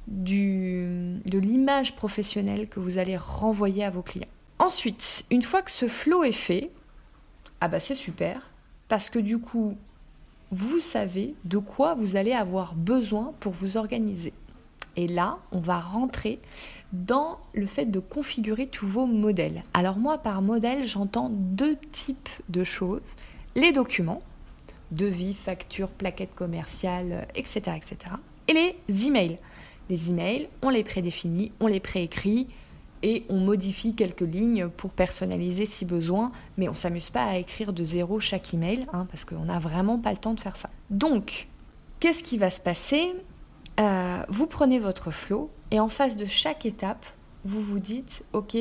du, 0.06 1.20
de 1.26 1.38
l'image 1.38 1.94
professionnelle 1.94 2.68
que 2.68 2.80
vous 2.80 2.98
allez 2.98 3.16
renvoyer 3.16 3.84
à 3.84 3.90
vos 3.90 4.02
clients. 4.02 4.28
Ensuite, 4.58 5.24
une 5.30 5.42
fois 5.42 5.62
que 5.62 5.70
ce 5.70 5.88
flow 5.88 6.24
est 6.24 6.32
fait, 6.32 6.70
ah 7.60 7.68
bah 7.68 7.80
c'est 7.80 7.94
super, 7.94 8.50
parce 8.88 9.10
que 9.10 9.18
du 9.18 9.38
coup, 9.38 9.76
vous 10.50 10.80
savez 10.80 11.34
de 11.44 11.58
quoi 11.58 11.94
vous 11.94 12.16
allez 12.16 12.32
avoir 12.32 12.74
besoin 12.74 13.34
pour 13.40 13.52
vous 13.52 13.76
organiser. 13.76 14.32
Et 14.96 15.06
là, 15.06 15.38
on 15.52 15.60
va 15.60 15.78
rentrer 15.78 16.40
dans 16.92 17.38
le 17.54 17.66
fait 17.66 17.86
de 17.86 18.00
configurer 18.00 18.66
tous 18.66 18.86
vos 18.86 19.06
modèles. 19.06 19.62
Alors 19.74 19.96
moi, 19.96 20.18
par 20.18 20.42
modèle, 20.42 20.86
j'entends 20.86 21.30
deux 21.30 21.76
types 21.92 22.30
de 22.48 22.64
choses. 22.64 23.02
Les 23.54 23.72
documents, 23.72 24.22
devis, 24.90 25.34
factures, 25.34 25.90
plaquettes 25.90 26.34
commerciales, 26.34 27.26
etc., 27.34 27.76
etc. 27.76 28.14
Et 28.48 28.54
les 28.54 29.06
emails. 29.06 29.38
Les 29.90 30.10
emails, 30.10 30.48
on 30.62 30.70
les 30.70 30.84
prédéfinit, 30.84 31.52
on 31.60 31.66
les 31.66 31.80
préécrit 31.80 32.46
et 33.02 33.24
on 33.28 33.38
modifie 33.38 33.94
quelques 33.94 34.20
lignes 34.20 34.68
pour 34.68 34.90
personnaliser 34.90 35.66
si 35.66 35.84
besoin, 35.84 36.32
mais 36.56 36.68
on 36.68 36.72
ne 36.72 36.76
s'amuse 36.76 37.10
pas 37.10 37.24
à 37.24 37.36
écrire 37.36 37.72
de 37.72 37.84
zéro 37.84 38.18
chaque 38.18 38.52
email, 38.52 38.86
hein, 38.92 39.06
parce 39.10 39.24
qu'on 39.24 39.44
n'a 39.44 39.58
vraiment 39.58 39.98
pas 39.98 40.10
le 40.10 40.16
temps 40.16 40.34
de 40.34 40.40
faire 40.40 40.56
ça. 40.56 40.68
Donc, 40.90 41.48
qu'est-ce 42.00 42.22
qui 42.22 42.38
va 42.38 42.50
se 42.50 42.60
passer? 42.60 43.14
Euh, 43.78 44.22
Vous 44.28 44.46
prenez 44.46 44.78
votre 44.78 45.10
flow 45.10 45.48
et 45.70 45.80
en 45.80 45.88
face 45.88 46.16
de 46.16 46.24
chaque 46.24 46.66
étape, 46.66 47.04
vous 47.44 47.60
vous 47.60 47.78
dites, 47.78 48.24
ok, 48.32 48.56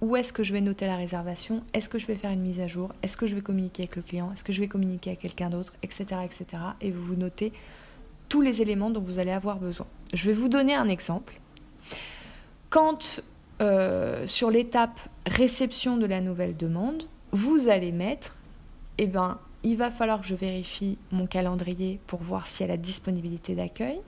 où 0.00 0.16
est-ce 0.16 0.32
que 0.32 0.42
je 0.42 0.52
vais 0.52 0.60
noter 0.60 0.86
la 0.86 0.96
réservation? 0.96 1.62
Est-ce 1.72 1.88
que 1.88 1.98
je 1.98 2.06
vais 2.06 2.14
faire 2.14 2.30
une 2.30 2.42
mise 2.42 2.60
à 2.60 2.66
jour? 2.66 2.92
Est-ce 3.02 3.16
que 3.16 3.26
je 3.26 3.34
vais 3.34 3.40
communiquer 3.40 3.84
avec 3.84 3.96
le 3.96 4.02
client? 4.02 4.30
Est-ce 4.32 4.44
que 4.44 4.52
je 4.52 4.60
vais 4.60 4.68
communiquer 4.68 5.10
avec 5.10 5.20
quelqu'un 5.20 5.50
d'autre? 5.50 5.72
Etc. 5.82 6.04
etc. 6.24 6.46
Et 6.80 6.90
vous 6.90 7.02
vous 7.02 7.16
notez 7.16 7.52
tous 8.28 8.40
les 8.40 8.62
éléments 8.62 8.90
dont 8.90 9.00
vous 9.00 9.18
allez 9.18 9.30
avoir 9.30 9.56
besoin. 9.56 9.86
Je 10.12 10.26
vais 10.26 10.32
vous 10.32 10.48
donner 10.48 10.74
un 10.74 10.88
exemple. 10.88 11.40
Quand 12.70 13.22
euh, 13.62 14.26
sur 14.26 14.50
l'étape 14.50 14.98
réception 15.26 15.96
de 15.96 16.06
la 16.06 16.20
nouvelle 16.20 16.56
demande, 16.56 17.04
vous 17.32 17.68
allez 17.68 17.92
mettre, 17.92 18.36
eh 18.98 19.06
ben, 19.06 19.38
il 19.62 19.76
va 19.76 19.90
falloir 19.90 20.20
que 20.20 20.26
je 20.26 20.34
vérifie 20.34 20.98
mon 21.12 21.26
calendrier 21.26 22.00
pour 22.06 22.22
voir 22.22 22.46
s'il 22.46 22.66
y 22.66 22.68
a 22.68 22.72
la 22.72 22.76
disponibilité 22.76 23.54
d'accueil. 23.54 24.00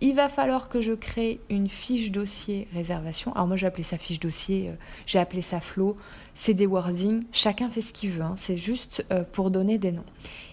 Il 0.00 0.14
va 0.14 0.28
falloir 0.28 0.68
que 0.68 0.80
je 0.80 0.92
crée 0.92 1.40
une 1.50 1.68
fiche 1.68 2.12
dossier 2.12 2.68
réservation. 2.72 3.32
Alors 3.34 3.48
moi 3.48 3.56
j'ai 3.56 3.66
appelé 3.66 3.82
ça 3.82 3.98
fiche 3.98 4.20
dossier, 4.20 4.68
euh, 4.68 4.72
j'ai 5.06 5.18
appelé 5.18 5.42
ça 5.42 5.60
flow, 5.60 5.96
c'est 6.34 6.54
des 6.54 6.66
wordings, 6.66 7.22
chacun 7.32 7.68
fait 7.68 7.80
ce 7.80 7.92
qu'il 7.92 8.10
veut, 8.10 8.22
hein. 8.22 8.34
c'est 8.36 8.56
juste 8.56 9.04
euh, 9.12 9.24
pour 9.24 9.50
donner 9.50 9.76
des 9.78 9.90
noms. 9.90 10.04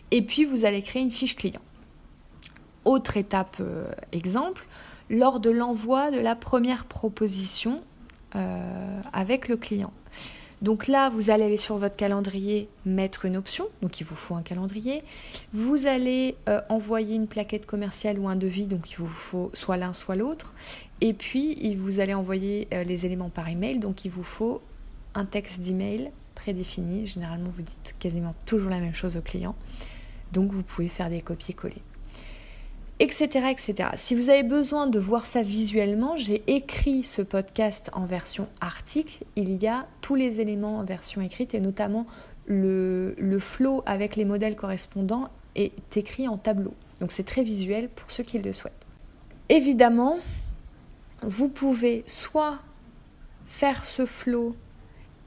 Et 0.09 0.23
puis 0.23 0.45
vous 0.45 0.65
allez 0.65 0.81
créer 0.81 1.03
une 1.03 1.11
fiche 1.11 1.35
client. 1.35 1.61
Autre 2.85 3.17
étape 3.17 3.57
euh, 3.59 3.85
exemple, 4.11 4.65
lors 5.09 5.39
de 5.39 5.51
l'envoi 5.51 6.09
de 6.09 6.19
la 6.19 6.35
première 6.35 6.85
proposition 6.85 7.81
avec 9.13 9.47
le 9.47 9.55
client. 9.55 9.93
Donc 10.61 10.87
là, 10.87 11.09
vous 11.09 11.29
allez 11.29 11.43
aller 11.43 11.57
sur 11.57 11.77
votre 11.77 11.95
calendrier, 11.95 12.69
mettre 12.85 13.25
une 13.25 13.37
option, 13.37 13.67
donc 13.81 13.99
il 13.99 14.03
vous 14.03 14.15
faut 14.15 14.35
un 14.35 14.41
calendrier. 14.41 15.03
Vous 15.53 15.85
allez 15.85 16.35
euh, 16.47 16.61
envoyer 16.69 17.15
une 17.15 17.27
plaquette 17.27 17.65
commerciale 17.65 18.19
ou 18.19 18.27
un 18.27 18.35
devis, 18.35 18.65
donc 18.65 18.91
il 18.91 18.97
vous 18.97 19.07
faut 19.07 19.51
soit 19.53 19.77
l'un, 19.77 19.93
soit 19.93 20.15
l'autre. 20.15 20.53
Et 21.01 21.13
puis, 21.13 21.75
vous 21.75 21.99
allez 21.99 22.13
envoyer 22.13 22.67
euh, 22.73 22.83
les 22.83 23.05
éléments 23.05 23.29
par 23.29 23.49
email, 23.49 23.79
donc 23.79 24.05
il 24.05 24.11
vous 24.11 24.23
faut 24.23 24.61
un 25.13 25.25
texte 25.25 25.59
d'email 25.59 26.11
prédéfini. 26.35 27.05
Généralement, 27.05 27.49
vous 27.49 27.61
dites 27.61 27.95
quasiment 27.99 28.33
toujours 28.45 28.69
la 28.69 28.79
même 28.79 28.95
chose 28.95 29.17
au 29.17 29.21
client. 29.21 29.55
Donc, 30.31 30.51
vous 30.51 30.63
pouvez 30.63 30.87
faire 30.87 31.09
des 31.09 31.21
copier-coller 31.21 31.81
etc., 32.99 33.47
etc. 33.51 33.89
Si 33.95 34.15
vous 34.15 34.29
avez 34.29 34.43
besoin 34.43 34.87
de 34.87 34.99
voir 34.99 35.25
ça 35.25 35.41
visuellement, 35.41 36.15
j'ai 36.15 36.43
écrit 36.47 37.03
ce 37.03 37.21
podcast 37.21 37.89
en 37.93 38.05
version 38.05 38.47
article. 38.61 39.23
Il 39.35 39.61
y 39.61 39.67
a 39.67 39.85
tous 40.01 40.15
les 40.15 40.39
éléments 40.39 40.77
en 40.77 40.83
version 40.83 41.21
écrite 41.21 41.53
et 41.53 41.59
notamment 41.59 42.05
le, 42.47 43.15
le 43.17 43.39
flow 43.39 43.83
avec 43.85 44.15
les 44.15 44.25
modèles 44.25 44.55
correspondants 44.55 45.29
est 45.55 45.97
écrit 45.97 46.27
en 46.27 46.37
tableau. 46.37 46.73
Donc 46.99 47.11
c'est 47.11 47.23
très 47.23 47.43
visuel 47.43 47.89
pour 47.89 48.11
ceux 48.11 48.23
qui 48.23 48.39
le 48.39 48.53
souhaitent. 48.53 48.73
Évidemment, 49.49 50.17
vous 51.21 51.49
pouvez 51.49 52.03
soit 52.07 52.59
faire 53.45 53.85
ce 53.85 54.05
flow 54.05 54.55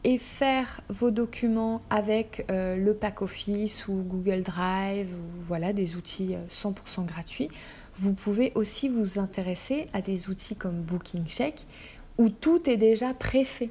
et 0.05 0.19
faire 0.19 0.81
vos 0.89 1.11
documents 1.11 1.83
avec 1.91 2.47
euh, 2.51 2.77
le 2.77 2.95
pack 2.95 3.23
office 3.23 3.89
ou 3.89 3.95
Google 3.95 4.43
Drive 4.43 5.09
ou 5.13 5.43
voilà 5.47 5.73
des 5.73 5.97
outils 5.97 6.37
100% 6.49 7.01
euh, 7.01 7.03
gratuits. 7.05 7.49
Vous 7.97 8.13
pouvez 8.13 8.53
aussi 8.55 8.89
vous 8.89 9.19
intéresser 9.19 9.89
à 9.93 10.01
des 10.01 10.31
outils 10.31 10.55
comme 10.55 10.83
Booking 10.83 11.27
Check 11.27 11.67
où 12.17 12.29
tout 12.29 12.69
est 12.69 12.77
déjà 12.77 13.13
préfait. 13.15 13.71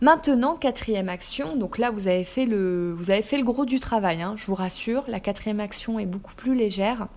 Maintenant, 0.00 0.56
quatrième 0.56 1.08
action, 1.08 1.56
donc 1.56 1.78
là 1.78 1.90
vous 1.90 2.08
avez 2.08 2.24
fait 2.24 2.44
le, 2.44 2.92
vous 2.92 3.10
avez 3.10 3.22
fait 3.22 3.38
le 3.38 3.44
gros 3.44 3.64
du 3.64 3.80
travail, 3.80 4.20
hein, 4.20 4.34
je 4.36 4.46
vous 4.46 4.54
rassure, 4.54 5.04
la 5.08 5.20
quatrième 5.20 5.60
action 5.60 5.98
est 5.98 6.06
beaucoup 6.06 6.34
plus 6.34 6.54
légère. 6.54 7.08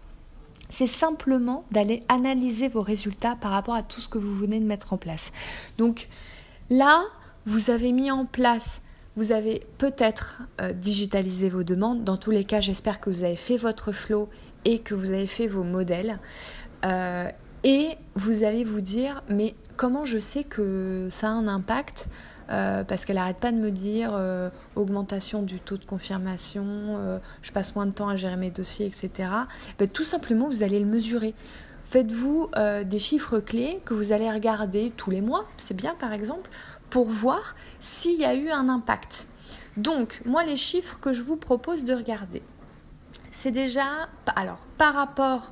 C'est 0.70 0.88
simplement 0.88 1.66
d'aller 1.72 2.04
analyser 2.08 2.68
vos 2.68 2.82
résultats 2.82 3.36
par 3.39 3.51
rapport 3.51 3.75
à 3.75 3.84
tout 3.84 4.00
ce 4.00 4.08
que 4.10 4.18
vous 4.18 4.36
venez 4.36 4.60
de 4.60 4.66
mettre 4.66 4.94
en 4.94 4.98
place. 4.98 5.32
Donc 5.77 6.08
là, 6.70 7.04
vous 7.48 7.72
avez 7.72 7.94
mis 7.94 8.12
en 8.12 8.25
place, 8.25 8.82
vous 9.16 9.32
avez 9.32 9.66
peut-être 9.77 10.42
euh, 10.60 10.74
digitalisé 10.74 11.48
vos 11.48 11.63
demandes. 11.63 12.04
Dans 12.04 12.18
tous 12.18 12.30
les 12.30 12.44
cas, 12.44 12.60
j'espère 12.60 13.00
que 13.00 13.10
vous 13.10 13.24
avez 13.24 13.38
fait 13.38 13.56
votre 13.56 13.94
flow 13.94 14.30
et 14.66 14.80
que 14.80 14.94
vous 14.94 15.12
avez 15.12 15.27
fait 15.27 15.48
vos 15.48 15.63
modèles. 15.63 16.20
Euh, 16.86 17.30
et 17.63 17.92
vous 18.16 18.44
allez 18.44 18.66
vous 18.66 18.82
dire, 18.82 19.24
mais 19.30 19.56
comment 19.77 20.04
je 20.04 20.20
sais 20.20 20.44
que 20.44 21.08
ça 21.10 21.27
a 21.27 21.32
un 21.32 21.48
impact 21.48 22.10
euh, 22.50 22.84
parce 22.84 23.06
qu'elle 23.06 23.16
n'arrête 23.16 23.38
pas 23.38 23.54
de 23.54 23.58
me 23.58 23.72
dire 23.72 24.20
augmentation 24.75 25.42
du 25.42 25.62
taux 25.62 25.77
de 25.77 25.86
confirmation, 25.86 27.20
je 27.42 27.51
passe 27.54 27.75
moins 27.75 27.86
de 27.86 27.92
temps 27.92 28.10
à 28.10 28.18
gérer 28.18 28.38
mes 28.38 28.51
dossiers, 28.51 28.86
etc. 28.86 29.30
Ben, 29.80 29.88
tout 29.88 30.04
simplement, 30.04 30.48
vous 30.48 30.63
allez 30.63 30.80
le 30.80 30.86
mesurer. 30.86 31.34
Faites-vous 31.89 32.50
des 32.86 33.00
chiffres 33.00 33.39
clés 33.39 33.80
que 33.86 33.94
vous 33.94 34.12
allez 34.12 34.30
regarder 34.30 34.92
tous 34.96 35.12
les 35.12 35.22
mois, 35.22 35.46
c'est 35.58 35.75
bien 35.75 35.96
par 35.96 36.13
exemple, 36.13 36.50
pour 36.89 37.08
voir 37.08 37.56
s'il 37.79 38.20
y 38.20 38.25
a 38.25 38.36
eu 38.36 38.50
un 38.50 38.70
impact. 38.70 39.27
Donc, 39.75 40.22
moi, 40.25 40.44
les 40.44 40.56
chiffres 40.56 41.00
que 41.00 41.13
je 41.13 41.22
vous 41.22 41.38
propose 41.38 41.86
de 41.86 41.94
regarder, 41.94 42.41
c'est 43.32 43.51
déjà, 43.51 44.10
alors, 44.36 44.60
par 44.77 44.96
rapport 44.96 45.51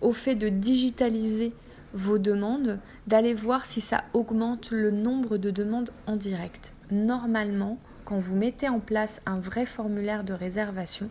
au 0.00 0.12
fait 0.12 0.36
de 0.36 0.48
digitaliser 0.48 1.52
vos 1.92 2.18
demandes, 2.18 2.78
d'aller 3.06 3.34
voir 3.34 3.66
si 3.66 3.80
ça 3.80 4.04
augmente 4.12 4.70
le 4.70 4.90
nombre 4.90 5.36
de 5.36 5.50
demandes 5.50 5.90
en 6.06 6.16
direct. 6.16 6.72
Normalement, 6.90 7.78
quand 8.04 8.18
vous 8.18 8.36
mettez 8.36 8.68
en 8.68 8.80
place 8.80 9.20
un 9.26 9.38
vrai 9.38 9.66
formulaire 9.66 10.24
de 10.24 10.32
réservation, 10.32 11.08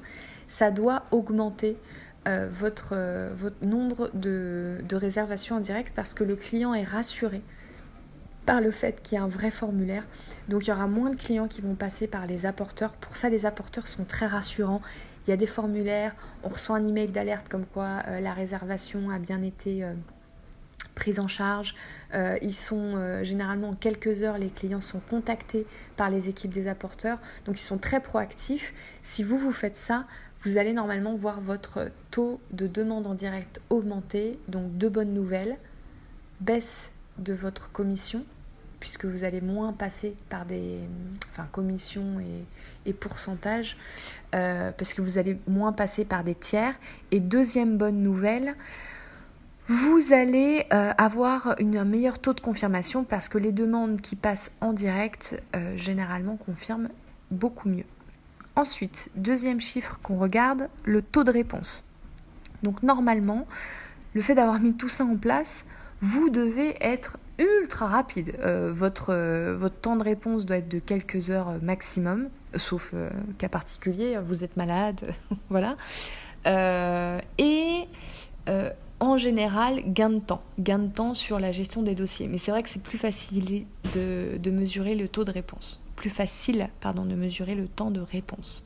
ça 0.48 0.72
doit 0.72 1.04
augmenter 1.12 1.78
euh, 2.28 2.48
votre, 2.52 2.94
euh, 2.94 3.32
votre 3.36 3.66
nombre 3.66 4.10
de 4.14 4.96
réservations 4.96 5.58
en 5.58 5.60
direct 5.60 5.94
parce 5.96 6.14
que 6.14 6.24
le 6.24 6.36
client 6.36 6.74
est 6.74 6.84
rassuré 6.84 7.42
par 8.46 8.62
le 8.62 8.72
fait 8.72 9.02
qu'il 9.02 9.18
y 9.18 9.20
a 9.20 9.24
un 9.24 9.28
vrai 9.28 9.52
formulaire. 9.52 10.06
Donc 10.50 10.66
il 10.66 10.70
y 10.70 10.74
aura 10.74 10.88
moins 10.88 11.10
de 11.10 11.16
clients 11.16 11.48
qui 11.48 11.62
vont 11.62 11.76
passer 11.76 12.08
par 12.08 12.28
les 12.28 12.46
apporteurs. 12.46 12.94
Pour 12.94 13.16
ça, 13.16 13.30
les 13.30 13.46
apporteurs 13.46 13.88
sont 13.88 14.04
très 14.04 14.28
rassurants. 14.28 14.82
Il 15.26 15.30
y 15.30 15.34
a 15.34 15.38
des 15.38 15.46
formulaires, 15.46 16.14
on 16.44 16.50
reçoit 16.50 16.76
un 16.76 16.86
email 16.86 17.08
d'alerte 17.08 17.48
comme 17.48 17.66
quoi 17.66 18.04
euh, 18.08 18.20
la 18.20 18.34
réservation 18.34 19.10
a 19.10 19.20
bien 19.20 19.42
été 19.42 19.86
euh, 19.86 19.94
prise 20.96 21.22
en 21.22 21.30
charge. 21.30 21.76
Euh, 22.14 22.38
ils 22.42 22.54
sont 22.54 23.24
généralement 23.24 23.70
en 23.70 23.74
quelques 23.74 24.22
heures, 24.22 24.38
les 24.38 24.50
clients 24.50 24.82
sont 24.82 25.00
contactés 25.00 25.66
par 25.96 26.10
les 26.10 26.28
équipes 26.28 26.52
des 26.52 26.68
apporteurs. 26.68 27.20
Donc 27.46 27.58
ils 27.58 27.64
sont 27.64 27.78
très 27.78 28.02
proactifs. 28.02 28.74
Si 29.02 29.24
vous 29.24 29.38
vous 29.38 29.54
faites 29.54 29.78
ça, 29.78 30.06
vous 30.42 30.58
allez 30.58 30.74
normalement 30.74 31.16
voir 31.16 31.40
votre 31.40 31.90
taux 32.12 32.42
de 32.52 32.68
demande 32.68 33.08
en 33.08 33.14
direct 33.14 33.62
augmenter. 33.70 34.38
Donc 34.50 34.78
de 34.78 34.90
bonnes 34.90 35.14
nouvelles, 35.14 35.58
baisse 36.42 36.92
de 37.18 37.34
votre 37.34 37.72
commission 37.72 38.26
puisque 38.84 39.06
vous 39.06 39.24
allez 39.24 39.40
moins 39.40 39.72
passer 39.72 40.14
par 40.28 40.44
des 40.44 40.78
commissions 41.54 42.18
et, 42.86 42.92
pourcentages, 42.92 43.78
euh, 44.36 44.74
parce 44.78 44.94
que 44.94 45.02
vous 45.02 45.18
allez 45.18 45.40
moins 45.48 45.72
passer 45.72 46.04
par 46.04 46.26
des 46.26 46.36
tiers. 46.36 46.76
Et 47.12 47.22
deuxième 47.22 47.78
bonne 47.78 48.04
nouvelle, 48.04 48.56
vous 49.70 50.12
allez 50.12 50.66
euh, 50.74 50.92
avoir 50.98 51.56
un 51.62 51.86
meilleur 51.86 52.20
taux 52.20 52.34
de 52.34 52.42
confirmation 52.42 53.06
parce 53.06 53.30
que 53.30 53.38
les 53.38 53.54
demandes 53.54 54.02
qui 54.02 54.18
passent 54.18 54.52
en 54.60 54.74
direct, 54.74 55.42
euh, 55.56 55.78
généralement, 55.78 56.36
confirment 56.36 56.90
beaucoup 57.32 57.70
mieux. 57.70 57.86
Ensuite, 58.58 59.10
deuxième 59.16 59.62
chiffre 59.62 59.98
qu'on 60.04 60.18
regarde, 60.18 60.68
le 60.84 61.02
taux 61.02 61.24
de 61.24 61.32
réponse. 61.32 61.86
Donc 62.64 62.84
normalement, 62.84 63.48
le 64.14 64.22
fait 64.22 64.36
d'avoir 64.36 64.60
mis 64.60 64.74
tout 64.74 64.90
ça 64.90 65.06
en 65.06 65.16
place, 65.16 65.64
vous 66.04 66.30
devez 66.30 66.76
être 66.82 67.18
ultra 67.40 67.88
rapide. 67.88 68.36
Euh, 68.40 68.74
votre, 68.74 69.14
euh, 69.14 69.56
votre 69.56 69.76
temps 69.80 69.96
de 69.96 70.04
réponse 70.04 70.46
doit 70.46 70.58
être 70.58 70.68
de 70.68 70.80
quelques 70.80 71.30
heures 71.30 71.48
euh, 71.48 71.60
maximum, 71.62 72.28
sauf 72.56 72.94
cas 73.38 73.48
particulier, 73.48 74.18
vous 74.18 74.44
êtes 74.44 74.58
malade, 74.58 75.14
voilà. 75.50 75.78
et 76.46 77.88
en 79.00 79.18
général, 79.18 79.82
gain 79.88 80.10
de 80.10 80.20
temps, 80.20 80.44
gain 80.60 80.80
de 80.80 80.92
temps 80.92 81.14
sur 81.14 81.40
la 81.40 81.54
gestion 81.54 81.82
des 81.84 81.96
dossiers. 81.96 82.28
Mais 82.28 82.38
c'est 82.38 82.52
vrai 82.52 82.64
que 82.64 82.70
c'est 82.70 82.84
plus 82.84 82.98
facile 82.98 83.66
de, 83.94 84.38
de, 84.38 84.52
mesurer 84.52 84.96
le 84.96 85.08
taux 85.08 85.24
de 85.24 85.32
réponse, 85.32 85.82
plus 85.96 86.10
facile, 86.10 86.70
pardon, 86.82 87.06
de 87.06 87.16
mesurer 87.16 87.56
le 87.56 87.68
temps 87.68 87.92
de 87.92 88.02
réponse. 88.02 88.66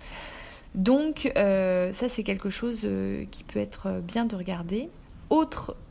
Donc 0.74 1.32
ça, 1.36 2.10
c'est 2.10 2.24
quelque 2.24 2.50
chose 2.50 2.88
qui 3.30 3.44
peut 3.44 3.60
être 3.60 4.02
bien 4.02 4.26
de 4.26 4.36
regarder. 4.36 4.90
Autre 5.30 5.72
euh, 5.72 5.87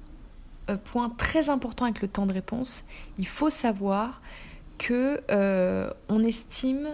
point 0.74 1.10
très 1.10 1.48
important 1.48 1.84
avec 1.84 2.02
le 2.02 2.08
temps 2.08 2.26
de 2.26 2.32
réponse, 2.32 2.84
il 3.18 3.26
faut 3.26 3.50
savoir 3.50 4.20
que 4.78 5.20
euh, 5.30 5.90
on 6.08 6.22
estime 6.22 6.88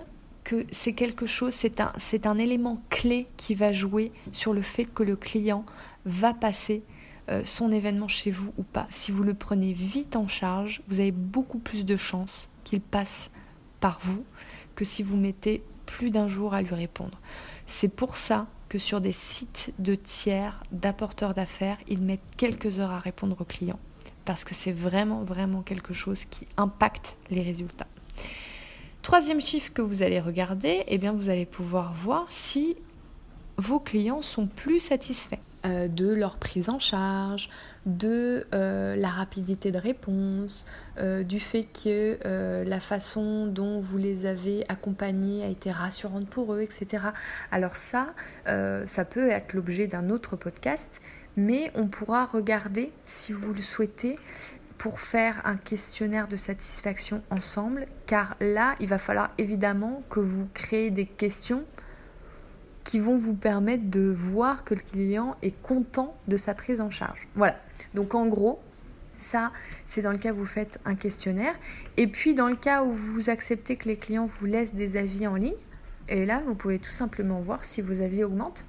que 0.45 0.67
c'est 0.73 0.93
quelque 0.93 1.26
chose, 1.26 1.55
c'est 1.55 1.81
un, 1.81 1.93
c'est 1.97 2.26
un 2.26 2.38
élément 2.38 2.83
clé 2.91 3.26
qui 3.37 3.55
va 3.55 3.73
jouer 3.73 4.12
sur 4.33 4.52
le 4.52 4.62
fait 4.62 4.85
que 4.85 5.02
le 5.02 5.17
client 5.17 5.64
va 6.05 6.35
passer 6.35 6.83
euh, 7.29 7.43
son 7.45 7.71
événement 7.71 8.09
chez 8.09 8.31
vous 8.31 8.52
ou 8.59 8.64
pas. 8.64 8.88
Si 8.91 9.12
vous 9.12 9.23
le 9.23 9.35
prenez 9.35 9.73
vite 9.73 10.17
en 10.17 10.26
charge, 10.26 10.83
vous 10.88 10.99
avez 10.99 11.12
beaucoup 11.12 11.59
plus 11.59 11.85
de 11.85 11.97
chances 11.97 12.50
qu'il 12.64 12.81
passe 12.81 13.31
par 13.81 13.99
vous 14.02 14.25
que 14.75 14.85
si 14.85 15.02
vous 15.02 15.17
mettez 15.17 15.62
plus 15.93 16.11
d'un 16.11 16.27
jour 16.27 16.55
à 16.55 16.63
lui 16.63 16.75
répondre. 16.75 17.21
C'est 17.67 17.89
pour 17.89 18.17
ça 18.17 18.47
que 18.71 18.79
sur 18.79 19.03
des 19.03 19.13
sites 19.13 19.75
de 19.79 19.95
tiers, 19.95 20.63
d'apporteurs 20.73 21.35
d'affaires, 21.35 21.77
ils 21.87 22.01
mettent 22.01 22.21
quelques 22.39 22.81
heures 22.81 22.93
à 22.93 22.99
répondre 22.99 23.37
aux 23.39 23.45
clients. 23.45 23.79
Parce 24.25 24.45
que 24.45 24.55
c'est 24.55 24.73
vraiment, 24.73 25.23
vraiment 25.23 25.61
quelque 25.61 25.93
chose 25.93 26.25
qui 26.25 26.49
impacte 26.57 27.17
les 27.29 27.43
résultats. 27.43 27.87
Troisième 29.03 29.43
chiffre 29.43 29.71
que 29.71 29.83
vous 29.83 30.03
allez 30.03 30.19
regarder, 30.19 30.85
eh 30.87 30.97
bien 30.97 31.13
vous 31.13 31.29
allez 31.29 31.45
pouvoir 31.45 31.93
voir 31.93 32.25
si 32.31 32.77
vos 33.59 33.79
clients 33.79 34.23
sont 34.23 34.47
plus 34.47 34.81
satisfaits. 34.81 35.41
Euh, 35.64 35.87
de 35.87 36.12
leur 36.12 36.38
prise 36.38 36.69
en 36.71 36.81
charge, 36.81 37.49
de 37.87 38.45
euh, 38.52 38.97
la 38.97 39.11
rapidité 39.11 39.71
de 39.71 39.78
réponse, 39.78 40.64
euh, 40.99 41.23
du 41.23 41.38
fait 41.38 41.62
que 41.62 42.19
la 42.64 42.81
façon 42.81 43.47
dont 43.47 43.78
vous 43.78 43.97
les 43.97 44.26
avez 44.26 44.64
accompagnés 44.69 45.45
a 45.45 45.47
été 45.47 45.71
rassurante 45.71 46.28
pour 46.28 46.52
eux, 46.54 46.62
etc. 46.62 47.04
Alors 47.52 47.76
ça, 47.76 48.09
ça 48.47 49.04
peut 49.04 49.28
être 49.28 49.54
l'objet 49.54 49.87
d'un 49.87 50.11
autre 50.11 50.37
podcast, 50.37 51.00
mais 51.37 51.71
on 51.75 51.87
pourra 51.87 52.26
regarder, 52.26 52.92
si 53.04 53.33
vous 53.33 53.52
le 53.54 53.62
souhaitez, 53.62 54.19
pour 54.78 55.00
faire 55.00 55.40
un 55.45 55.57
questionnaire 55.57 56.26
de 56.26 56.37
satisfaction 56.37 57.23
ensemble, 57.31 57.87
car 58.07 58.37
là, 58.40 58.75
il 58.81 58.88
va 58.88 58.99
falloir 58.99 59.31
évidemment 59.38 60.02
que 60.11 60.21
vous 60.21 60.49
créez 60.54 60.90
des 60.90 61.07
questions 61.07 61.64
qui 62.85 62.99
vont 62.99 63.17
vous 63.17 63.35
permettre 63.35 63.89
de 63.89 64.01
voir 64.01 64.65
que 64.65 64.75
le 64.75 64.81
client 64.81 65.37
est 65.43 65.61
content 65.62 66.17
de 66.29 66.37
sa 66.37 66.55
prise 66.55 66.81
en 66.81 66.91
charge. 66.91 67.29
Voilà. 67.35 67.57
Donc 67.95 68.15
en 68.15 68.27
gros, 68.27 68.61
ça, 69.17 69.53
c'est 69.87 70.03
dans 70.03 70.11
le 70.11 70.19
cas 70.19 70.33
où 70.33 70.37
vous 70.37 70.47
faites 70.47 70.79
un 70.85 70.95
questionnaire. 70.95 71.55
Et 71.97 72.07
puis 72.07 72.35
dans 72.35 72.49
le 72.49 72.57
cas 72.57 72.83
où 72.83 72.93
vous 72.93 73.31
acceptez 73.31 73.77
que 73.77 73.89
les 73.89 73.97
clients 73.97 74.27
vous 74.27 74.47
laissent 74.47 74.75
des 74.75 74.97
avis 74.97 75.27
en 75.27 75.37
ligne, 75.37 75.55
et 76.09 76.27
là, 76.27 76.43
vous 76.45 76.55
pouvez 76.55 76.79
tout 76.79 76.91
simplement 76.91 77.41
voir 77.41 77.65
si 77.65 77.81
vos 77.81 78.03
avis 78.03 78.25
augmentent. 78.25 78.65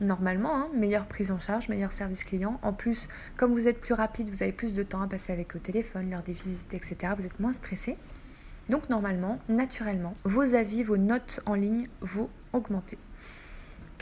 Normalement, 0.00 0.56
hein, 0.56 0.68
meilleure 0.74 1.06
prise 1.06 1.30
en 1.30 1.38
charge, 1.38 1.68
meilleur 1.68 1.92
service 1.92 2.24
client. 2.24 2.58
En 2.62 2.72
plus, 2.72 3.08
comme 3.36 3.52
vous 3.52 3.68
êtes 3.68 3.80
plus 3.80 3.94
rapide, 3.94 4.30
vous 4.30 4.42
avez 4.42 4.52
plus 4.52 4.74
de 4.74 4.82
temps 4.82 5.00
à 5.00 5.06
passer 5.06 5.32
avec 5.32 5.54
au 5.54 5.58
téléphone, 5.58 6.10
lors 6.10 6.22
des 6.22 6.32
visites, 6.32 6.74
etc. 6.74 7.12
Vous 7.16 7.26
êtes 7.26 7.38
moins 7.38 7.52
stressé. 7.52 7.96
Donc 8.68 8.88
normalement, 8.88 9.38
naturellement, 9.48 10.16
vos 10.24 10.54
avis, 10.54 10.82
vos 10.82 10.96
notes 10.96 11.40
en 11.46 11.54
ligne 11.54 11.88
vont 12.00 12.30
augmenter. 12.52 12.98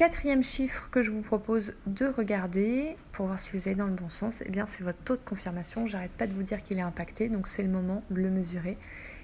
Quatrième 0.01 0.43
chiffre 0.43 0.89
que 0.89 1.03
je 1.03 1.11
vous 1.11 1.21
propose 1.21 1.75
de 1.85 2.07
regarder 2.07 2.97
pour 3.13 3.27
voir 3.27 3.39
si 3.39 3.55
vous 3.55 3.69
allez 3.69 3.75
dans 3.75 3.87
le 3.87 3.93
bon 3.93 4.09
sens, 4.09 4.43
eh 4.47 4.49
bien 4.49 4.65
c'est 4.65 4.83
votre 4.83 4.97
taux 5.01 5.15
de 5.15 5.21
confirmation. 5.21 5.87
J'arrête 5.87 6.13
pas 6.13 6.27
de 6.27 6.33
vous 6.33 6.43
dire 6.43 6.63
qu'il 6.63 6.79
est 6.79 6.81
impacté, 6.81 7.29
donc 7.29 7.47
c'est 7.47 7.63
le 7.63 7.69
moment 7.69 8.03
de 8.11 8.23
le 8.23 8.31
mesurer 8.31 8.79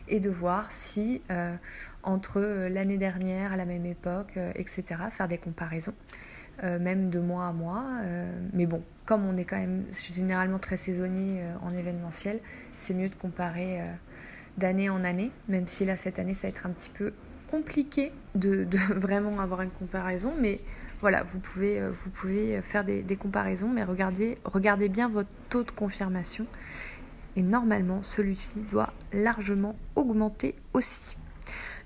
et 0.07 0.21
de 0.21 0.29
voir 0.29 0.71
si 0.71 1.23
euh, 1.31 1.57
entre 2.03 2.43
euh, 2.43 2.69
l'année 2.69 2.99
dernière 2.99 3.55
à 3.55 3.57
la 3.57 3.65
même 3.65 3.87
époque, 3.87 4.35
euh, 4.37 4.53
etc., 4.55 5.01
faire 5.09 5.29
des 5.29 5.39
comparaisons, 5.39 5.95
même 6.63 7.09
de 7.09 7.21
mois 7.21 7.47
à 7.47 7.53
mois. 7.53 7.85
mais 8.53 8.67
bon, 8.67 8.83
comme 9.07 9.25
on 9.25 9.39
est 9.39 9.45
quand 9.47 9.57
même 9.57 9.87
généralement 10.15 10.59
très 10.59 10.77
saisonnier 10.77 11.43
en 11.63 11.75
événementiel, 11.75 12.39
c'est 12.75 12.93
mieux 12.93 13.09
de 13.09 13.15
comparer 13.15 13.81
d'année 14.59 14.91
en 14.91 15.05
année, 15.05 15.31
même 15.49 15.67
si 15.67 15.87
là 15.87 15.97
cette 15.97 16.19
année 16.19 16.35
ça 16.35 16.49
va 16.49 16.49
être 16.51 16.67
un 16.67 16.71
petit 16.71 16.91
peu 16.91 17.13
compliqué 17.51 18.13
de, 18.35 18.67
vraiment 18.95 19.39
avoir 19.41 19.63
une 19.63 19.71
comparaison, 19.71 20.33
mais 20.39 20.61
voilà, 21.01 21.23
vous 21.23 21.39
pouvez, 21.39 21.81
euh, 21.81 21.91
vous 21.91 22.11
pouvez 22.11 22.61
faire 22.63 22.85
des, 22.85 23.17
comparaisons, 23.17 23.69
mais 23.69 23.85
regardez, 23.85 24.39
regardez 24.45 24.89
bien 24.89 25.09
votre 25.09 25.31
taux 25.51 25.63
de 25.63 25.71
confirmation. 25.71 26.47
Et 27.37 27.43
normalement, 27.43 28.03
celui-ci 28.03 28.61
doit 28.61 28.95
largement 29.13 29.77
augmenter 29.95 30.55
aussi. 30.73 31.17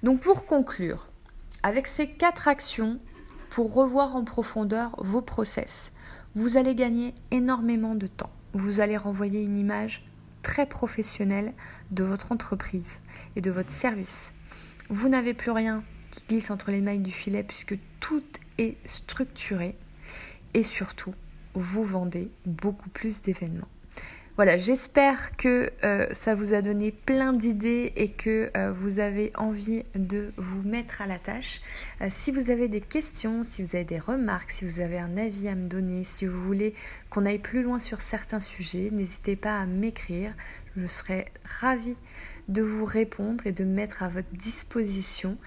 Donc 0.02 0.20
pour 0.20 0.46
conclure, 0.46 1.08
avec 1.62 1.86
ces 1.86 2.08
quatre 2.08 2.46
actions, 2.46 3.00
pour 3.50 3.74
revoir 3.74 4.14
en 4.14 4.24
profondeur 4.24 4.94
vos 4.98 5.22
process, 5.22 5.92
vous 6.34 6.56
allez 6.56 6.76
gagner 6.76 7.14
énormément 7.32 7.96
de 7.96 8.06
temps. 8.06 8.30
Vous 8.52 8.78
allez 8.78 8.96
renvoyer 8.96 9.42
une 9.42 9.56
image 9.56 10.04
très 10.42 10.66
professionnelle 10.66 11.52
de 11.90 12.04
votre 12.04 12.32
entreprise 12.32 13.00
et 13.34 13.40
de 13.40 13.50
votre 13.50 13.70
service 13.70 14.32
vous 14.90 15.08
n'avez 15.08 15.34
plus 15.34 15.52
rien 15.52 15.82
qui 16.10 16.24
glisse 16.28 16.50
entre 16.50 16.70
les 16.70 16.80
mailles 16.80 16.98
du 16.98 17.12
filet 17.12 17.42
puisque 17.42 17.78
tout 18.00 18.24
est 18.58 18.76
structuré 18.84 19.76
et 20.52 20.62
surtout, 20.62 21.14
vous 21.54 21.84
vendez 21.84 22.28
beaucoup 22.44 22.90
plus 22.90 23.20
d'événements. 23.22 23.68
Voilà, 24.36 24.56
j'espère 24.56 25.36
que 25.36 25.70
euh, 25.84 26.06
ça 26.12 26.34
vous 26.34 26.54
a 26.54 26.62
donné 26.62 26.92
plein 26.92 27.32
d'idées 27.32 27.92
et 27.96 28.08
que 28.08 28.50
euh, 28.56 28.72
vous 28.72 28.98
avez 28.98 29.30
envie 29.36 29.82
de 29.94 30.32
vous 30.38 30.62
mettre 30.62 31.02
à 31.02 31.06
la 31.06 31.18
tâche. 31.18 31.60
Euh, 32.00 32.06
si 32.08 32.32
vous 32.32 32.50
avez 32.50 32.68
des 32.68 32.80
questions, 32.80 33.42
si 33.42 33.62
vous 33.62 33.76
avez 33.76 33.84
des 33.84 33.98
remarques, 33.98 34.50
si 34.50 34.64
vous 34.64 34.80
avez 34.80 34.98
un 34.98 35.18
avis 35.18 35.46
à 35.48 35.54
me 35.54 35.68
donner, 35.68 36.04
si 36.04 36.24
vous 36.24 36.42
voulez 36.42 36.74
qu'on 37.10 37.26
aille 37.26 37.38
plus 37.38 37.62
loin 37.62 37.78
sur 37.78 38.00
certains 38.00 38.40
sujets, 38.40 38.88
n'hésitez 38.90 39.36
pas 39.36 39.58
à 39.58 39.66
m'écrire. 39.66 40.32
Je 40.76 40.86
serai 40.86 41.26
ravie 41.44 41.96
de 42.50 42.62
vous 42.62 42.84
répondre 42.84 43.46
et 43.46 43.52
de 43.52 43.64
mettre 43.64 44.02
à 44.02 44.08
votre 44.08 44.32
disposition. 44.32 45.38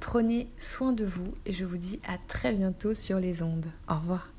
Prenez 0.00 0.48
soin 0.58 0.92
de 0.92 1.04
vous 1.04 1.34
et 1.46 1.52
je 1.52 1.64
vous 1.64 1.78
dis 1.78 2.00
à 2.06 2.18
très 2.28 2.52
bientôt 2.52 2.94
sur 2.94 3.18
les 3.18 3.42
ondes. 3.42 3.66
Au 3.88 3.94
revoir. 3.94 4.35